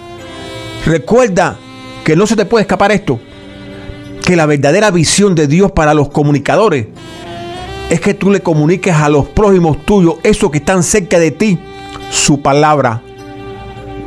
recuerda 0.84 1.56
que 2.04 2.16
no 2.16 2.26
se 2.26 2.36
te 2.36 2.44
puede 2.44 2.62
escapar 2.62 2.92
esto. 2.92 3.18
Que 4.24 4.36
la 4.36 4.46
verdadera 4.46 4.90
visión 4.90 5.34
de 5.34 5.46
Dios 5.46 5.72
para 5.72 5.94
los 5.94 6.10
comunicadores 6.10 6.86
es 7.90 8.00
que 8.00 8.14
tú 8.14 8.30
le 8.30 8.40
comuniques 8.40 8.94
a 8.94 9.08
los 9.08 9.26
prójimos 9.28 9.84
tuyos, 9.84 10.16
esos 10.22 10.50
que 10.50 10.58
están 10.58 10.82
cerca 10.82 11.18
de 11.18 11.30
ti, 11.30 11.58
su 12.10 12.42
palabra. 12.42 13.02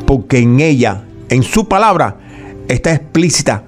Porque 0.05 0.39
en 0.39 0.59
ella, 0.59 1.03
en 1.29 1.41
su 1.43 1.67
palabra, 1.67 2.17
está 2.67 2.93
explícita 2.93 3.63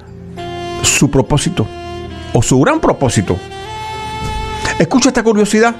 su 0.81 1.09
propósito 1.09 1.65
o 2.33 2.41
su 2.41 2.59
gran 2.59 2.79
propósito. 2.79 3.37
Escucha 4.79 5.09
esta 5.09 5.23
curiosidad. 5.23 5.75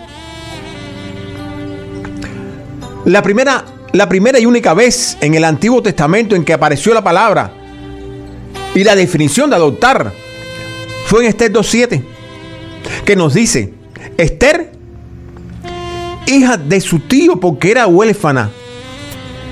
La 3.05 3.21
primera, 3.21 3.65
la 3.91 4.07
primera 4.07 4.39
y 4.39 4.45
única 4.45 4.73
vez 4.73 5.17
en 5.19 5.35
el 5.35 5.43
Antiguo 5.43 5.81
Testamento 5.81 6.35
en 6.35 6.45
que 6.45 6.53
apareció 6.53 6.93
la 6.93 7.03
palabra 7.03 7.51
y 8.75 8.83
la 8.83 8.95
definición 8.95 9.49
de 9.49 9.57
adoptar 9.57 10.13
fue 11.05 11.23
en 11.23 11.29
Esther 11.29 11.51
2.7, 11.51 12.01
que 13.05 13.15
nos 13.15 13.33
dice, 13.33 13.73
Esther, 14.17 14.71
hija 16.25 16.57
de 16.57 16.81
su 16.81 16.99
tío 16.99 17.39
porque 17.39 17.71
era 17.71 17.87
huérfana. 17.87 18.49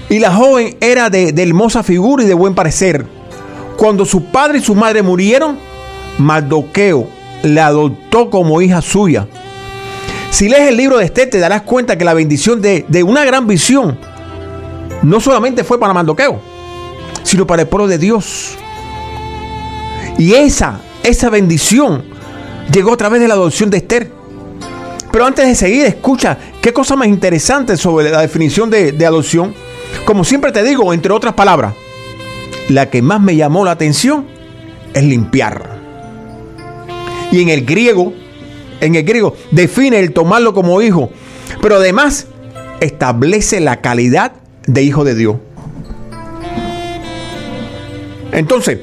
Y 0.09 0.19
la 0.19 0.33
joven 0.33 0.77
era 0.81 1.09
de, 1.09 1.29
hermosa 1.37 1.83
figura 1.83 2.23
y 2.23 2.27
de 2.27 2.33
buen 2.33 2.55
parecer. 2.55 3.05
Cuando 3.77 4.05
su 4.05 4.25
padre 4.25 4.59
y 4.59 4.61
su 4.61 4.75
madre 4.75 5.01
murieron, 5.01 5.57
Mardoqueo 6.17 7.07
la 7.43 7.67
adoptó 7.67 8.29
como 8.29 8.61
hija 8.61 8.81
suya. 8.81 9.27
Si 10.31 10.47
lees 10.47 10.69
el 10.69 10.77
libro 10.77 10.97
de 10.97 11.05
Esther, 11.05 11.29
te 11.29 11.39
darás 11.39 11.63
cuenta 11.63 11.97
que 11.97 12.05
la 12.05 12.13
bendición 12.13 12.61
de, 12.61 12.85
de 12.87 13.03
una 13.03 13.25
gran 13.25 13.45
visión 13.45 13.99
no 15.03 15.19
solamente 15.19 15.65
fue 15.65 15.77
para 15.77 15.93
Mardoqueo, 15.93 16.39
sino 17.21 17.45
para 17.45 17.63
el 17.63 17.67
pueblo 17.67 17.87
de 17.87 17.97
Dios. 17.97 18.55
Y 20.17 20.33
esa, 20.33 20.79
esa 21.03 21.29
bendición 21.29 22.05
llegó 22.71 22.93
a 22.93 22.97
través 22.97 23.19
de 23.19 23.27
la 23.27 23.33
adopción 23.33 23.69
de 23.69 23.77
Esther. 23.77 24.09
Pero 25.11 25.25
antes 25.25 25.45
de 25.45 25.53
seguir, 25.53 25.85
escucha 25.85 26.37
qué 26.61 26.71
cosa 26.71 26.95
más 26.95 27.09
interesante 27.09 27.75
sobre 27.75 28.09
la 28.09 28.21
definición 28.21 28.69
de, 28.69 28.93
de 28.93 29.05
adopción. 29.05 29.53
Como 30.05 30.23
siempre 30.23 30.53
te 30.53 30.63
digo, 30.63 30.93
entre 30.93 31.11
otras 31.11 31.33
palabras, 31.33 31.73
la 32.69 32.89
que 32.89 33.01
más 33.01 33.19
me 33.19 33.35
llamó 33.35 33.65
la 33.65 33.71
atención 33.71 34.25
es 34.93 35.03
limpiar. 35.03 35.77
Y 37.33 37.41
en 37.41 37.49
el 37.49 37.65
griego, 37.65 38.13
en 38.81 38.95
el 38.95 39.03
griego, 39.03 39.35
define 39.51 39.99
el 39.99 40.11
tomarlo 40.11 40.53
como 40.53 40.81
hijo, 40.81 41.09
pero 41.61 41.75
además 41.75 42.27
establece 42.81 43.59
la 43.61 43.79
calidad 43.79 44.33
de 44.65 44.83
hijo 44.83 45.03
de 45.03 45.15
Dios. 45.15 45.37
Entonces, 48.31 48.79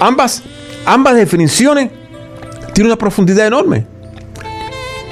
ambas, 0.00 0.42
ambas 0.84 1.16
definiciones 1.16 1.90
tienen 2.72 2.86
una 2.86 2.98
profundidad 2.98 3.46
enorme. 3.46 3.86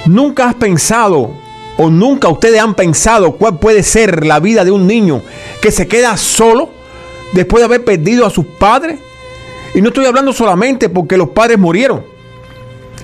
Nunca 0.05 0.49
has 0.49 0.55
pensado 0.55 1.31
o 1.77 1.89
nunca 1.89 2.27
ustedes 2.27 2.59
han 2.59 2.73
pensado 2.73 3.33
cuál 3.33 3.59
puede 3.59 3.83
ser 3.83 4.25
la 4.25 4.39
vida 4.39 4.65
de 4.65 4.71
un 4.71 4.87
niño 4.87 5.21
que 5.61 5.71
se 5.71 5.87
queda 5.87 6.17
solo 6.17 6.69
después 7.33 7.61
de 7.61 7.65
haber 7.65 7.83
perdido 7.83 8.25
a 8.25 8.29
sus 8.29 8.45
padres. 8.45 8.99
Y 9.73 9.81
no 9.81 9.89
estoy 9.89 10.05
hablando 10.05 10.33
solamente 10.33 10.89
porque 10.89 11.17
los 11.17 11.29
padres 11.29 11.59
murieron. 11.59 12.10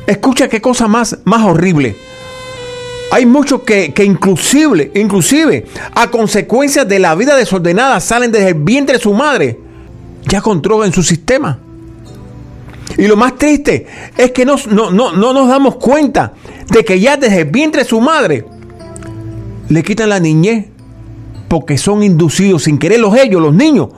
Escucha 0.07 0.47
qué 0.47 0.61
cosa 0.61 0.87
más, 0.87 1.19
más 1.25 1.45
horrible. 1.45 1.95
Hay 3.11 3.25
muchos 3.25 3.61
que, 3.61 3.93
que 3.93 4.03
inclusive, 4.03 4.91
inclusive 4.95 5.65
a 5.93 6.09
consecuencia 6.09 6.83
de 6.83 6.99
la 6.99 7.13
vida 7.15 7.35
desordenada 7.35 7.99
salen 7.99 8.31
desde 8.31 8.49
el 8.49 8.55
vientre 8.55 8.97
de 8.97 9.03
su 9.03 9.13
madre 9.13 9.59
ya 10.27 10.41
controlan 10.41 10.91
su 10.91 11.03
sistema. 11.03 11.59
Y 12.97 13.07
lo 13.07 13.15
más 13.15 13.37
triste 13.37 13.85
es 14.17 14.31
que 14.31 14.45
no, 14.45 14.55
no, 14.71 14.91
no, 14.91 15.11
no 15.11 15.33
nos 15.33 15.47
damos 15.47 15.75
cuenta 15.75 16.33
de 16.69 16.83
que 16.83 16.99
ya 16.99 17.17
desde 17.17 17.41
el 17.41 17.49
vientre 17.49 17.83
de 17.83 17.89
su 17.89 18.01
madre 18.01 18.45
le 19.69 19.83
quitan 19.83 20.09
la 20.09 20.19
niñez 20.19 20.65
porque 21.47 21.77
son 21.77 22.03
inducidos 22.03 22.63
sin 22.63 22.77
quererlos 22.77 23.15
ellos, 23.17 23.41
los 23.41 23.53
niños, 23.53 23.89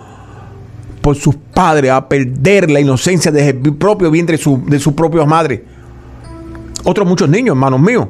por 1.01 1.15
sus 1.15 1.35
padres 1.35 1.91
a 1.91 2.07
perder 2.07 2.69
la 2.69 2.79
inocencia 2.79 3.31
desde 3.31 3.51
el 3.51 3.75
propio 3.75 4.11
vientre 4.11 4.37
de 4.37 4.43
su, 4.43 4.61
de 4.65 4.79
su 4.79 4.93
propia 4.93 5.25
madre. 5.25 5.63
Otros 6.83 7.07
muchos 7.07 7.29
niños, 7.29 7.53
hermanos 7.53 7.79
míos, 7.79 8.07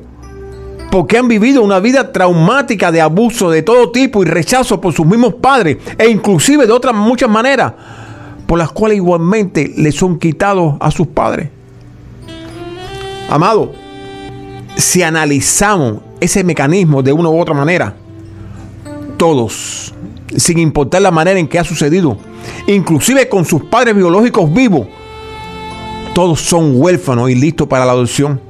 porque 0.91 1.17
han 1.17 1.27
vivido 1.27 1.61
una 1.61 1.79
vida 1.79 2.11
traumática 2.11 2.91
de 2.91 3.01
abuso 3.01 3.49
de 3.49 3.61
todo 3.61 3.91
tipo 3.91 4.23
y 4.23 4.25
rechazo 4.25 4.81
por 4.81 4.93
sus 4.93 5.05
mismos 5.05 5.35
padres 5.35 5.77
e 5.97 6.09
inclusive 6.09 6.65
de 6.65 6.73
otras 6.73 6.95
muchas 6.95 7.29
maneras 7.29 7.73
por 8.47 8.57
las 8.57 8.71
cuales 8.71 8.97
igualmente 8.97 9.73
le 9.77 9.91
son 9.91 10.17
quitados 10.17 10.75
a 10.79 10.89
sus 10.89 11.05
padres. 11.07 11.49
Amado, 13.29 13.71
si 14.75 15.03
analizamos 15.03 15.99
ese 16.19 16.43
mecanismo 16.43 17.03
de 17.03 17.13
una 17.13 17.29
u 17.29 17.39
otra 17.39 17.53
manera, 17.53 17.93
todos, 19.17 19.93
sin 20.35 20.57
importar 20.57 21.03
la 21.03 21.11
manera 21.11 21.39
en 21.39 21.47
que 21.47 21.59
ha 21.59 21.63
sucedido, 21.63 22.17
inclusive 22.65 23.29
con 23.29 23.45
sus 23.45 23.65
padres 23.65 23.95
biológicos 23.95 24.51
vivos, 24.51 24.87
todos 26.15 26.41
son 26.41 26.71
huérfanos 26.73 27.29
y 27.29 27.35
listos 27.35 27.67
para 27.67 27.85
la 27.85 27.91
adopción. 27.91 28.48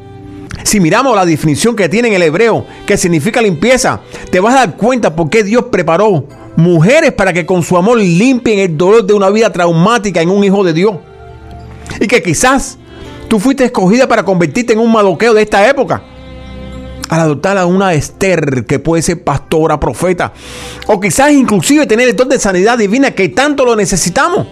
Si 0.70 0.80
miramos 0.80 1.16
la 1.16 1.26
definición 1.26 1.76
que 1.76 1.90
tiene 1.90 2.10
en 2.10 2.14
el 2.14 2.22
hebreo, 2.22 2.64
que 2.86 2.96
significa 2.96 3.42
limpieza, 3.42 4.02
te 4.30 4.40
vas 4.40 4.54
a 4.54 4.58
dar 4.60 4.78
cuenta 4.78 5.16
por 5.16 5.28
qué 5.28 5.44
Dios 5.44 5.66
preparó 5.72 6.26
mujeres 6.58 7.12
para 7.12 7.34
que 7.34 7.44
con 7.44 7.64
su 7.64 7.76
amor 7.76 7.98
limpien 7.98 8.60
el 8.60 8.78
dolor 8.78 9.04
de 9.04 9.16
una 9.16 9.32
vida 9.32 9.52
traumática 9.52 10.22
en 10.22 10.30
un 10.30 10.44
hijo 10.44 10.64
de 10.64 10.74
Dios. 10.74 10.98
Y 12.00 12.06
que 12.06 12.22
quizás 12.22 12.78
tú 13.28 13.40
fuiste 13.40 13.66
escogida 13.66 14.08
para 14.08 14.24
convertirte 14.24 14.74
en 14.74 14.78
un 14.78 14.92
madoqueo 14.92 15.34
de 15.34 15.42
esta 15.42 15.68
época. 15.68 16.04
Al 17.10 17.20
adoptar 17.20 17.58
a 17.58 17.66
una 17.66 17.96
Esther 17.96 18.68
que 18.68 18.78
puede 18.78 19.02
ser 19.02 19.24
pastora, 19.24 19.80
profeta. 19.80 20.34
O 20.86 21.00
quizás 21.00 21.32
inclusive 21.32 21.88
tener 21.88 22.10
el 22.10 22.16
don 22.16 22.30
de 22.30 22.38
sanidad 22.38 22.78
divina 22.78 23.10
que 23.10 23.30
tanto 23.30 23.66
lo 23.66 23.76
necesitamos. 23.76 24.46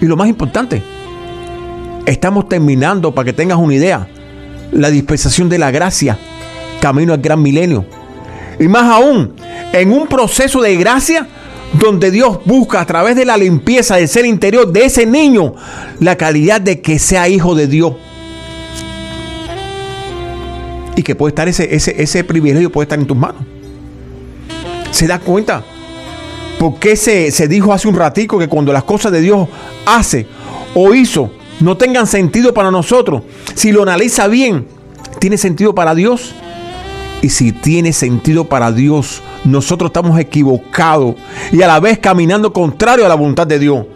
Y 0.00 0.04
lo 0.04 0.16
más 0.16 0.28
importante, 0.28 0.80
estamos 2.06 2.48
terminando, 2.48 3.12
para 3.12 3.24
que 3.24 3.32
tengas 3.32 3.58
una 3.58 3.74
idea, 3.74 4.08
la 4.72 4.90
dispensación 4.90 5.48
de 5.48 5.58
la 5.58 5.70
gracia, 5.70 6.18
camino 6.80 7.12
al 7.12 7.20
gran 7.20 7.42
milenio. 7.42 7.84
Y 8.58 8.68
más 8.68 8.84
aún, 8.84 9.34
en 9.72 9.92
un 9.92 10.06
proceso 10.06 10.60
de 10.60 10.76
gracia 10.76 11.26
donde 11.72 12.10
Dios 12.10 12.40
busca 12.44 12.80
a 12.80 12.86
través 12.86 13.16
de 13.16 13.24
la 13.24 13.36
limpieza 13.36 13.96
del 13.96 14.08
ser 14.08 14.24
interior 14.26 14.72
de 14.72 14.86
ese 14.86 15.06
niño 15.06 15.54
la 16.00 16.16
calidad 16.16 16.60
de 16.60 16.80
que 16.80 16.98
sea 16.98 17.28
hijo 17.28 17.54
de 17.54 17.66
Dios. 17.66 17.92
Y 20.96 21.02
que 21.02 21.14
puede 21.14 21.30
estar 21.30 21.46
ese, 21.46 21.74
ese, 21.74 22.02
ese 22.02 22.24
privilegio 22.24 22.72
puede 22.72 22.84
estar 22.84 22.98
en 22.98 23.06
tus 23.06 23.16
manos. 23.16 23.42
¿Se 24.90 25.06
da 25.06 25.20
cuenta? 25.20 25.62
Porque 26.58 26.96
se, 26.96 27.30
se 27.30 27.46
dijo 27.46 27.72
hace 27.72 27.86
un 27.86 27.94
ratico 27.94 28.38
que 28.38 28.48
cuando 28.48 28.72
las 28.72 28.82
cosas 28.82 29.12
de 29.12 29.20
Dios 29.20 29.46
hace 29.86 30.26
o 30.74 30.92
hizo 30.92 31.30
no 31.60 31.76
tengan 31.76 32.06
sentido 32.06 32.54
para 32.54 32.70
nosotros, 32.70 33.22
si 33.54 33.72
lo 33.72 33.82
analiza 33.82 34.28
bien, 34.28 34.66
¿tiene 35.18 35.36
sentido 35.36 35.74
para 35.74 35.94
Dios? 35.94 36.34
Y 37.20 37.30
si 37.30 37.52
tiene 37.52 37.92
sentido 37.92 38.44
para 38.44 38.70
Dios, 38.70 39.22
nosotros 39.44 39.88
estamos 39.88 40.18
equivocados 40.20 41.16
y 41.50 41.62
a 41.62 41.66
la 41.66 41.80
vez 41.80 41.98
caminando 41.98 42.52
contrario 42.52 43.04
a 43.04 43.08
la 43.08 43.16
voluntad 43.16 43.46
de 43.46 43.58
Dios. 43.58 43.86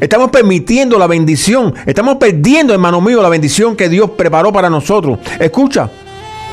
Estamos 0.00 0.30
permitiendo 0.30 0.98
la 0.98 1.06
bendición. 1.06 1.74
Estamos 1.86 2.16
perdiendo, 2.16 2.72
hermano 2.72 3.00
mío, 3.00 3.22
la 3.22 3.28
bendición 3.28 3.76
que 3.76 3.88
Dios 3.88 4.10
preparó 4.10 4.52
para 4.52 4.68
nosotros. 4.68 5.20
Escucha, 5.38 5.90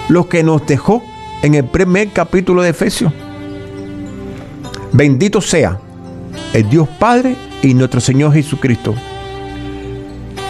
lo 0.10 0.28
que 0.28 0.44
nos 0.44 0.66
dejó 0.68 1.02
en 1.42 1.56
el 1.56 1.66
primer 1.66 2.10
capítulo 2.10 2.62
de 2.62 2.70
Efesios. 2.70 3.12
Bendito 4.92 5.40
sea 5.42 5.80
el 6.54 6.70
Dios 6.70 6.88
Padre 7.00 7.36
y 7.62 7.74
nuestro 7.74 8.02
Señor 8.02 8.34
Jesucristo, 8.34 8.94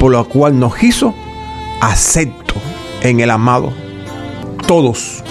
por 0.00 0.10
lo 0.10 0.24
cual 0.24 0.58
nos 0.58 0.82
hizo 0.82 1.14
acepto 1.80 2.54
en 3.02 3.20
el 3.20 3.30
amado. 3.30 3.72
Todos 4.66 5.22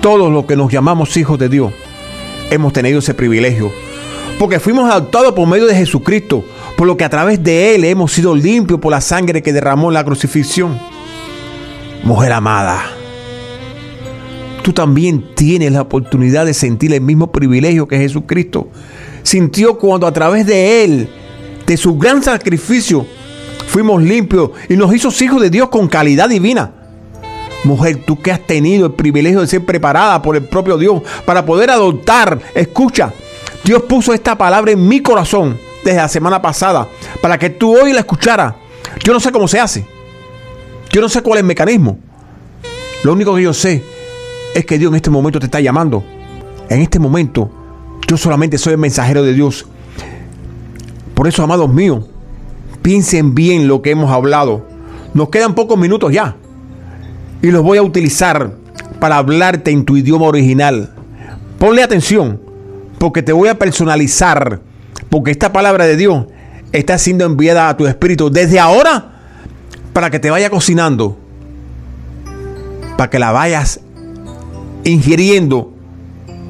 todos 0.00 0.32
los 0.32 0.44
que 0.46 0.56
nos 0.56 0.72
llamamos 0.72 1.16
hijos 1.16 1.38
de 1.38 1.48
Dios 1.48 1.72
hemos 2.50 2.72
tenido 2.72 3.00
ese 3.00 3.14
privilegio. 3.14 3.72
Porque 4.38 4.60
fuimos 4.60 4.88
adoptados 4.90 5.32
por 5.32 5.48
medio 5.48 5.66
de 5.66 5.74
Jesucristo, 5.74 6.44
por 6.76 6.86
lo 6.86 6.96
que 6.96 7.04
a 7.04 7.10
través 7.10 7.42
de 7.42 7.74
Él 7.74 7.84
hemos 7.84 8.12
sido 8.12 8.36
limpios 8.36 8.78
por 8.78 8.92
la 8.92 9.00
sangre 9.00 9.42
que 9.42 9.52
derramó 9.52 9.88
en 9.88 9.94
la 9.94 10.04
crucifixión. 10.04 10.78
Mujer 12.04 12.32
amada, 12.32 12.80
tú 14.62 14.72
también 14.72 15.34
tienes 15.34 15.72
la 15.72 15.82
oportunidad 15.82 16.46
de 16.46 16.54
sentir 16.54 16.92
el 16.92 17.00
mismo 17.00 17.32
privilegio 17.32 17.88
que 17.88 17.98
Jesucristo 17.98 18.68
sintió 19.24 19.78
cuando 19.78 20.06
a 20.06 20.12
través 20.12 20.46
de 20.46 20.84
Él, 20.84 21.08
de 21.66 21.76
su 21.76 21.98
gran 21.98 22.22
sacrificio, 22.22 23.04
fuimos 23.68 24.02
limpios 24.02 24.50
y 24.68 24.76
nos 24.76 24.92
hizo 24.94 25.10
hijos 25.22 25.40
de 25.40 25.50
Dios 25.50 25.68
con 25.68 25.88
calidad 25.88 26.28
divina. 26.28 26.72
Mujer, 27.64 28.02
tú 28.06 28.20
que 28.20 28.32
has 28.32 28.40
tenido 28.40 28.86
el 28.86 28.92
privilegio 28.92 29.40
de 29.40 29.46
ser 29.46 29.64
preparada 29.64 30.22
por 30.22 30.36
el 30.36 30.44
propio 30.44 30.78
Dios 30.78 31.02
para 31.24 31.44
poder 31.44 31.70
adoptar, 31.70 32.38
escucha, 32.54 33.12
Dios 33.64 33.82
puso 33.82 34.14
esta 34.14 34.36
palabra 34.38 34.72
en 34.72 34.86
mi 34.86 35.00
corazón 35.00 35.58
desde 35.84 35.98
la 35.98 36.08
semana 36.08 36.40
pasada 36.40 36.88
para 37.20 37.38
que 37.38 37.50
tú 37.50 37.76
hoy 37.76 37.92
la 37.92 38.00
escucharas. 38.00 38.54
Yo 39.04 39.12
no 39.12 39.20
sé 39.20 39.30
cómo 39.30 39.46
se 39.46 39.60
hace. 39.60 39.84
Yo 40.90 41.00
no 41.00 41.08
sé 41.08 41.22
cuál 41.22 41.38
es 41.38 41.40
el 41.42 41.46
mecanismo. 41.46 41.98
Lo 43.04 43.12
único 43.12 43.34
que 43.34 43.42
yo 43.42 43.52
sé 43.52 43.84
es 44.54 44.64
que 44.64 44.78
Dios 44.78 44.90
en 44.90 44.96
este 44.96 45.10
momento 45.10 45.38
te 45.38 45.46
está 45.46 45.60
llamando. 45.60 46.02
En 46.68 46.80
este 46.80 46.98
momento 46.98 47.50
yo 48.06 48.16
solamente 48.16 48.56
soy 48.56 48.72
el 48.72 48.78
mensajero 48.78 49.22
de 49.22 49.34
Dios. 49.34 49.66
Por 51.14 51.28
eso, 51.28 51.42
amados 51.42 51.72
míos, 51.72 52.04
piensen 52.82 53.34
bien 53.34 53.68
lo 53.68 53.82
que 53.82 53.90
hemos 53.90 54.10
hablado. 54.10 54.66
Nos 55.14 55.28
quedan 55.30 55.54
pocos 55.54 55.78
minutos 55.78 56.12
ya. 56.12 56.36
Y 57.42 57.50
los 57.50 57.62
voy 57.62 57.78
a 57.78 57.82
utilizar 57.82 58.52
para 59.00 59.18
hablarte 59.18 59.70
en 59.70 59.84
tu 59.84 59.96
idioma 59.96 60.26
original. 60.26 60.92
Ponle 61.58 61.82
atención, 61.82 62.40
porque 62.98 63.22
te 63.22 63.32
voy 63.32 63.48
a 63.48 63.58
personalizar. 63.58 64.60
Porque 65.08 65.30
esta 65.30 65.52
palabra 65.52 65.86
de 65.86 65.96
Dios 65.96 66.26
está 66.72 66.98
siendo 66.98 67.24
enviada 67.24 67.68
a 67.68 67.76
tu 67.76 67.86
espíritu 67.86 68.30
desde 68.30 68.60
ahora 68.60 69.12
para 69.92 70.10
que 70.10 70.18
te 70.18 70.30
vaya 70.30 70.50
cocinando. 70.50 71.16
Para 72.96 73.10
que 73.10 73.18
la 73.18 73.32
vayas 73.32 73.80
ingiriendo 74.84 75.72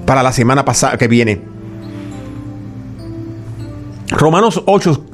para 0.06 0.22
la 0.22 0.32
semana 0.32 0.64
pasada 0.64 0.96
que 0.96 1.08
viene. 1.08 1.42
Romanos 4.10 4.62
8, 4.64 5.04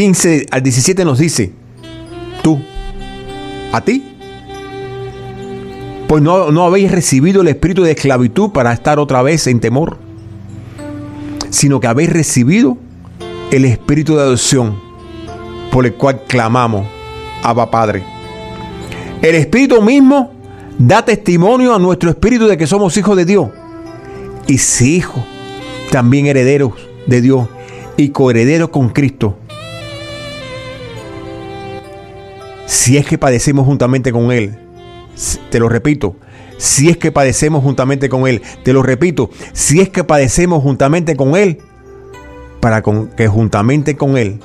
15 0.00 0.46
al 0.50 0.62
17 0.62 1.04
nos 1.04 1.18
dice, 1.18 1.52
tú, 2.42 2.58
a 3.70 3.82
ti, 3.82 4.02
pues 6.08 6.22
no, 6.22 6.50
no 6.50 6.64
habéis 6.64 6.90
recibido 6.90 7.42
el 7.42 7.48
espíritu 7.48 7.82
de 7.82 7.90
esclavitud 7.90 8.48
para 8.48 8.72
estar 8.72 8.98
otra 8.98 9.20
vez 9.20 9.46
en 9.46 9.60
temor, 9.60 9.98
sino 11.50 11.80
que 11.80 11.86
habéis 11.86 12.10
recibido 12.10 12.78
el 13.50 13.66
espíritu 13.66 14.16
de 14.16 14.22
adopción 14.22 14.80
por 15.70 15.84
el 15.84 15.92
cual 15.92 16.22
clamamos, 16.26 16.86
Abba 17.42 17.70
Padre. 17.70 18.02
El 19.20 19.34
espíritu 19.34 19.82
mismo 19.82 20.32
da 20.78 21.04
testimonio 21.04 21.74
a 21.74 21.78
nuestro 21.78 22.08
espíritu 22.08 22.46
de 22.46 22.56
que 22.56 22.66
somos 22.66 22.96
hijos 22.96 23.18
de 23.18 23.26
Dios. 23.26 23.50
Y 24.46 24.56
si 24.56 24.96
hijos, 24.96 25.22
también 25.90 26.24
herederos 26.24 26.72
de 27.06 27.20
Dios 27.20 27.48
y 27.98 28.08
coherederos 28.08 28.70
con 28.70 28.88
Cristo. 28.88 29.36
Si 32.70 32.96
es 32.96 33.04
que 33.04 33.18
padecemos 33.18 33.66
juntamente 33.66 34.12
con 34.12 34.30
Él, 34.30 34.56
te 35.50 35.58
lo 35.58 35.68
repito, 35.68 36.14
si 36.56 36.88
es 36.88 36.96
que 36.98 37.10
padecemos 37.10 37.64
juntamente 37.64 38.08
con 38.08 38.28
Él, 38.28 38.42
te 38.62 38.72
lo 38.72 38.84
repito, 38.84 39.28
si 39.52 39.80
es 39.80 39.88
que 39.88 40.04
padecemos 40.04 40.62
juntamente 40.62 41.16
con 41.16 41.34
Él, 41.34 41.58
para 42.60 42.80
que 42.80 43.26
juntamente 43.26 43.96
con 43.96 44.16
Él 44.16 44.38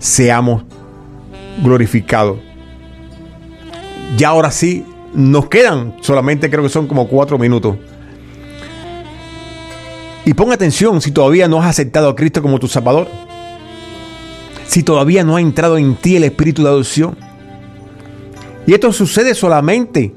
seamos 0.00 0.64
glorificados. 1.62 2.40
Ya 4.16 4.30
ahora 4.30 4.50
sí, 4.50 4.84
nos 5.14 5.48
quedan 5.48 5.94
solamente 6.00 6.50
creo 6.50 6.64
que 6.64 6.70
son 6.70 6.88
como 6.88 7.06
cuatro 7.06 7.38
minutos. 7.38 7.76
Y 10.24 10.34
pon 10.34 10.50
atención 10.50 11.00
si 11.00 11.12
todavía 11.12 11.46
no 11.46 11.60
has 11.62 11.66
aceptado 11.66 12.08
a 12.08 12.16
Cristo 12.16 12.42
como 12.42 12.58
tu 12.58 12.66
Salvador. 12.66 13.06
Si 14.66 14.82
todavía 14.82 15.22
no 15.22 15.36
ha 15.36 15.40
entrado 15.40 15.78
en 15.78 15.94
ti 15.94 16.16
el 16.16 16.24
espíritu 16.24 16.64
de 16.64 16.70
adopción. 16.70 17.27
Y 18.68 18.74
esto 18.74 18.92
sucede 18.92 19.34
solamente 19.34 20.12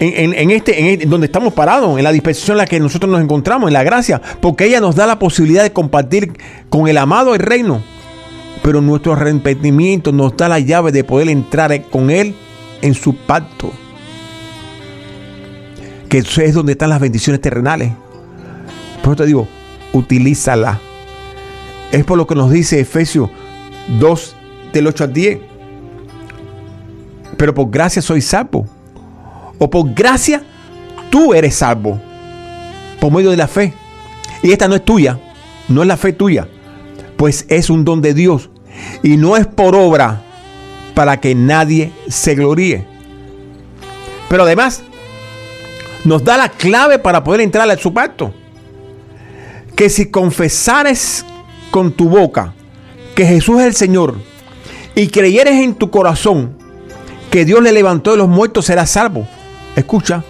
en, 0.00 0.50
este, 0.50 0.94
en 0.94 1.08
donde 1.08 1.26
estamos 1.26 1.54
parados, 1.54 1.96
en 1.96 2.02
la 2.02 2.10
dispensación 2.10 2.56
en 2.56 2.58
la 2.58 2.66
que 2.66 2.80
nosotros 2.80 3.08
nos 3.08 3.20
encontramos, 3.20 3.68
en 3.68 3.72
la 3.72 3.84
gracia, 3.84 4.20
porque 4.40 4.64
ella 4.64 4.80
nos 4.80 4.96
da 4.96 5.06
la 5.06 5.20
posibilidad 5.20 5.62
de 5.62 5.72
compartir 5.72 6.32
con 6.70 6.88
el 6.88 6.98
amado 6.98 7.36
el 7.36 7.40
reino. 7.40 7.84
Pero 8.64 8.80
nuestro 8.80 9.12
arrepentimiento 9.12 10.10
nos 10.10 10.36
da 10.36 10.48
la 10.48 10.58
llave 10.58 10.90
de 10.90 11.04
poder 11.04 11.28
entrar 11.28 11.84
con 11.84 12.10
Él 12.10 12.34
en 12.82 12.94
su 12.94 13.14
pacto. 13.14 13.70
Que 16.08 16.18
es 16.18 16.52
donde 16.52 16.72
están 16.72 16.90
las 16.90 17.00
bendiciones 17.00 17.40
terrenales. 17.40 17.92
Por 19.04 19.12
eso 19.12 19.22
te 19.22 19.26
digo, 19.26 19.46
utilízala. 19.92 20.80
Es 21.92 22.02
por 22.02 22.18
lo 22.18 22.26
que 22.26 22.34
nos 22.34 22.50
dice 22.50 22.80
Efesios 22.80 23.30
2, 24.00 24.36
del 24.72 24.88
8 24.88 25.04
al 25.04 25.12
10. 25.12 25.53
Pero 27.44 27.52
por 27.52 27.68
gracia 27.68 28.00
soy 28.00 28.22
salvo. 28.22 28.66
O 29.58 29.68
por 29.68 29.92
gracia 29.92 30.42
tú 31.10 31.34
eres 31.34 31.56
salvo. 31.56 32.00
Por 32.98 33.12
medio 33.12 33.30
de 33.30 33.36
la 33.36 33.48
fe. 33.48 33.74
Y 34.42 34.50
esta 34.50 34.66
no 34.66 34.74
es 34.74 34.82
tuya. 34.82 35.20
No 35.68 35.82
es 35.82 35.88
la 35.88 35.98
fe 35.98 36.14
tuya. 36.14 36.48
Pues 37.18 37.44
es 37.50 37.68
un 37.68 37.84
don 37.84 38.00
de 38.00 38.14
Dios. 38.14 38.48
Y 39.02 39.18
no 39.18 39.36
es 39.36 39.46
por 39.46 39.74
obra 39.74 40.22
para 40.94 41.20
que 41.20 41.34
nadie 41.34 41.92
se 42.08 42.34
gloríe. 42.34 42.86
Pero 44.30 44.44
además 44.44 44.82
nos 46.06 46.24
da 46.24 46.38
la 46.38 46.48
clave 46.48 46.98
para 46.98 47.22
poder 47.22 47.42
entrar 47.42 47.70
a 47.70 47.76
su 47.76 47.92
pacto 47.92 48.32
que 49.76 49.90
si 49.90 50.10
confesares 50.10 51.26
con 51.70 51.92
tu 51.92 52.08
boca 52.08 52.54
que 53.14 53.26
Jesús 53.26 53.60
es 53.60 53.66
el 53.66 53.74
Señor 53.74 54.14
y 54.94 55.08
creyeres 55.08 55.62
en 55.62 55.74
tu 55.74 55.90
corazón 55.90 56.63
que 57.34 57.44
Dios 57.44 57.60
le 57.60 57.72
levantó 57.72 58.12
de 58.12 58.16
los 58.16 58.28
muertos, 58.28 58.66
serás 58.66 58.90
salvo. 58.90 59.26
Escucha, 59.74 60.22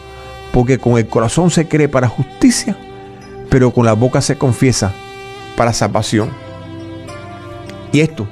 porque 0.55 0.79
con 0.79 0.97
el 0.97 1.07
corazón 1.07 1.51
se 1.51 1.69
cree 1.69 1.87
para 1.87 2.09
justicia, 2.09 2.79
pero 3.51 3.73
con 3.73 3.85
la 3.85 3.93
boca 3.93 4.23
se 4.23 4.39
confiesa 4.39 4.91
para 5.55 5.75
salvación. 5.75 6.31
Y 7.93 8.01
esto 8.01 8.27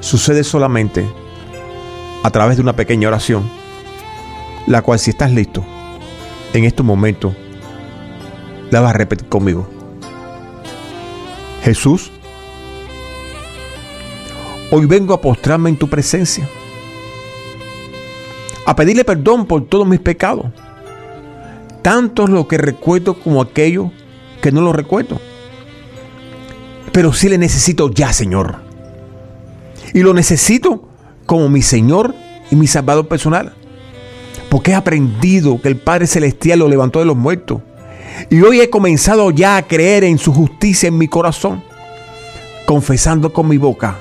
sucede 0.00 0.44
solamente 0.44 1.08
a 2.22 2.28
través 2.28 2.58
de 2.58 2.62
una 2.64 2.76
pequeña 2.76 3.08
oración, 3.08 3.48
la 4.66 4.82
cual 4.82 4.98
si 4.98 5.08
estás 5.08 5.30
listo, 5.30 5.64
en 6.52 6.64
estos 6.64 6.84
momentos, 6.84 7.32
la 8.70 8.82
vas 8.82 8.90
a 8.90 8.98
repetir 8.98 9.26
conmigo. 9.26 9.66
Jesús, 11.62 12.12
hoy 14.70 14.84
vengo 14.84 15.14
a 15.14 15.20
postrarme 15.22 15.70
en 15.70 15.78
tu 15.78 15.88
presencia, 15.88 16.46
a 18.66 18.74
pedirle 18.74 19.04
perdón 19.04 19.46
por 19.46 19.64
todos 19.66 19.86
mis 19.86 20.00
pecados, 20.00 20.46
tanto 21.82 22.26
lo 22.26 22.48
que 22.48 22.58
recuerdo 22.58 23.14
como 23.14 23.40
aquello 23.40 23.92
que 24.42 24.50
no 24.50 24.60
lo 24.60 24.72
recuerdo. 24.72 25.20
Pero 26.92 27.12
sí 27.12 27.28
le 27.28 27.38
necesito 27.38 27.90
ya, 27.90 28.12
Señor. 28.12 28.56
Y 29.94 30.00
lo 30.00 30.12
necesito 30.14 30.88
como 31.26 31.48
mi 31.48 31.62
Señor 31.62 32.14
y 32.50 32.56
mi 32.56 32.66
Salvador 32.66 33.06
personal. 33.06 33.54
Porque 34.50 34.72
he 34.72 34.74
aprendido 34.74 35.60
que 35.62 35.68
el 35.68 35.76
Padre 35.76 36.08
Celestial 36.08 36.58
lo 36.58 36.68
levantó 36.68 36.98
de 36.98 37.04
los 37.04 37.16
muertos 37.16 37.62
y 38.30 38.40
hoy 38.40 38.60
he 38.60 38.70
comenzado 38.70 39.30
ya 39.30 39.56
a 39.56 39.62
creer 39.62 40.02
en 40.02 40.18
su 40.18 40.32
justicia 40.32 40.88
en 40.88 40.98
mi 40.98 41.06
corazón, 41.06 41.62
confesando 42.66 43.32
con 43.32 43.46
mi 43.46 43.58
boca 43.58 43.98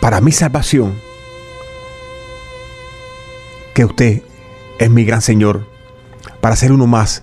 para 0.00 0.20
mi 0.20 0.30
salvación 0.30 0.94
que 3.74 3.84
usted 3.84 4.22
es 4.78 4.90
mi 4.90 5.04
gran 5.04 5.20
Señor 5.20 5.66
para 6.40 6.56
ser 6.56 6.72
uno 6.72 6.86
más 6.86 7.22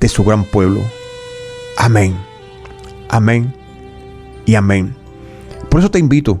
de 0.00 0.08
su 0.08 0.24
gran 0.24 0.44
pueblo. 0.44 0.80
Amén, 1.76 2.16
amén 3.08 3.54
y 4.46 4.54
amén. 4.54 4.94
Por 5.68 5.80
eso 5.80 5.90
te 5.90 5.98
invito, 5.98 6.40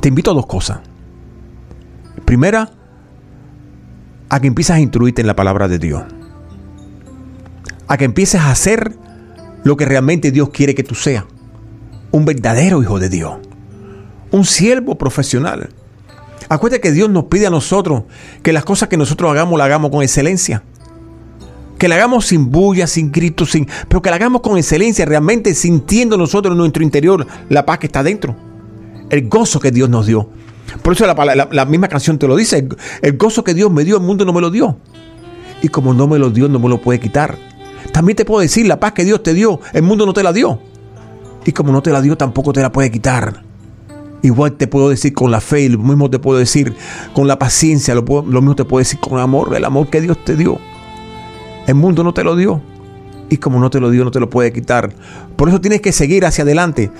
te 0.00 0.08
invito 0.08 0.32
a 0.32 0.34
dos 0.34 0.46
cosas. 0.46 0.80
Primera, 2.24 2.70
a 4.28 4.40
que 4.40 4.48
empieces 4.48 4.74
a 4.74 4.80
instruirte 4.80 5.20
en 5.20 5.26
la 5.26 5.36
palabra 5.36 5.68
de 5.68 5.78
Dios. 5.78 6.02
A 7.86 7.96
que 7.96 8.04
empieces 8.04 8.40
a 8.40 8.50
hacer 8.50 8.96
lo 9.62 9.76
que 9.76 9.84
realmente 9.84 10.32
Dios 10.32 10.48
quiere 10.48 10.74
que 10.74 10.82
tú 10.82 10.94
seas. 10.94 11.24
Un 12.10 12.24
verdadero 12.24 12.82
hijo 12.82 12.98
de 12.98 13.08
Dios. 13.08 13.34
Un 14.30 14.44
siervo 14.44 14.96
profesional. 14.96 15.68
Acuérdate 16.48 16.80
que 16.80 16.92
Dios 16.92 17.10
nos 17.10 17.24
pide 17.24 17.46
a 17.46 17.50
nosotros 17.50 18.04
que 18.42 18.52
las 18.52 18.64
cosas 18.64 18.88
que 18.88 18.96
nosotros 18.96 19.30
hagamos 19.30 19.58
las 19.58 19.66
hagamos 19.66 19.90
con 19.90 20.02
excelencia. 20.02 20.62
Que 21.78 21.88
la 21.88 21.96
hagamos 21.96 22.26
sin 22.26 22.50
bulla, 22.50 22.86
sin 22.86 23.10
gritos, 23.10 23.50
sin, 23.50 23.66
pero 23.88 24.02
que 24.02 24.10
la 24.10 24.16
hagamos 24.16 24.42
con 24.42 24.56
excelencia, 24.56 25.04
realmente 25.04 25.54
sintiendo 25.54 26.16
nosotros 26.16 26.52
en 26.52 26.58
nuestro 26.58 26.82
interior 26.82 27.26
la 27.48 27.66
paz 27.66 27.78
que 27.78 27.86
está 27.86 28.02
dentro. 28.02 28.36
El 29.10 29.28
gozo 29.28 29.60
que 29.60 29.70
Dios 29.70 29.90
nos 29.90 30.06
dio. 30.06 30.28
Por 30.82 30.94
eso 30.94 31.06
la, 31.06 31.64
misma 31.64 31.88
canción 31.88 32.18
te 32.18 32.26
lo 32.26 32.36
dice. 32.36 32.68
El, 33.02 33.16
gozo 33.16 33.44
que 33.44 33.54
Dios 33.54 33.70
me 33.70 33.84
dio, 33.84 33.96
el 33.96 34.02
mundo 34.02 34.24
no 34.24 34.32
me 34.32 34.40
lo 34.40 34.50
dio. 34.50 34.76
Y 35.60 35.68
como 35.68 35.92
no 35.92 36.06
me 36.06 36.18
lo 36.18 36.30
dio, 36.30 36.48
no 36.48 36.58
me 36.58 36.68
lo 36.68 36.80
puede 36.80 37.00
quitar. 37.00 37.36
También 37.92 38.16
te 38.16 38.24
puedo 38.24 38.40
decir, 38.40 38.66
la 38.66 38.80
paz 38.80 38.92
que 38.92 39.04
Dios 39.04 39.22
te 39.22 39.34
dio, 39.34 39.60
el 39.72 39.82
mundo 39.82 40.06
no 40.06 40.12
te 40.12 40.22
la 40.22 40.32
dio. 40.32 40.60
Y 41.44 41.52
como 41.52 41.72
no 41.72 41.82
te 41.82 41.90
la 41.90 42.00
dio, 42.00 42.16
tampoco 42.16 42.52
te 42.52 42.62
la 42.62 42.72
puede 42.72 42.90
quitar. 42.90 43.42
Igual 44.22 44.52
te 44.52 44.68
puedo 44.68 44.88
decir 44.88 45.12
con 45.12 45.30
la 45.30 45.40
fe, 45.40 45.68
lo 45.68 45.78
mismo 45.78 46.08
te 46.08 46.20
puedo 46.20 46.38
decir 46.38 46.74
con 47.12 47.26
la 47.26 47.38
paciencia, 47.38 47.94
lo, 47.94 48.02
lo 48.02 48.40
mismo 48.40 48.54
te 48.54 48.64
puedo 48.64 48.78
decir 48.78 49.00
con 49.00 49.18
amor, 49.18 49.54
el 49.56 49.64
amor 49.64 49.88
que 49.88 50.00
Dios 50.00 50.16
te 50.24 50.36
dio. 50.36 50.58
El 51.66 51.74
mundo 51.74 52.04
no 52.04 52.14
te 52.14 52.22
lo 52.22 52.36
dio. 52.36 52.62
Y 53.28 53.38
como 53.38 53.58
no 53.58 53.70
te 53.70 53.80
lo 53.80 53.90
dio, 53.90 54.04
no 54.04 54.10
te 54.10 54.20
lo 54.20 54.30
puede 54.30 54.52
quitar. 54.52 54.92
Por 55.36 55.48
eso 55.48 55.60
tienes 55.60 55.80
que 55.80 55.90
seguir 55.90 56.24
hacia 56.24 56.44
adelante. 56.44 56.92